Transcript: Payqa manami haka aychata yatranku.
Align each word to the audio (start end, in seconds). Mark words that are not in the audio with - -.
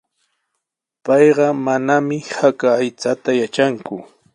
Payqa 1.05 1.47
manami 1.65 2.17
haka 2.39 2.67
aychata 2.81 3.31
yatranku. 3.39 3.95